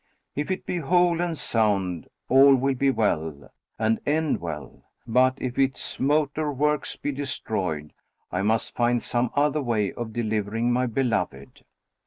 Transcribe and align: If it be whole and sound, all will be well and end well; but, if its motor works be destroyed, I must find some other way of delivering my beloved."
If 0.35 0.49
it 0.49 0.65
be 0.65 0.79
whole 0.79 1.21
and 1.21 1.37
sound, 1.37 2.07
all 2.27 2.55
will 2.55 2.73
be 2.73 2.89
well 2.89 3.51
and 3.77 3.99
end 4.03 4.41
well; 4.41 4.85
but, 5.05 5.35
if 5.39 5.59
its 5.59 5.99
motor 5.99 6.51
works 6.51 6.95
be 6.95 7.11
destroyed, 7.11 7.93
I 8.31 8.41
must 8.41 8.73
find 8.73 9.03
some 9.03 9.29
other 9.35 9.61
way 9.61 9.93
of 9.93 10.11
delivering 10.11 10.71
my 10.73 10.87
beloved." 10.87 11.63